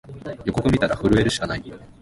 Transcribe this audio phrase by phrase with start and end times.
[0.45, 1.63] 予告みたら震えるしかない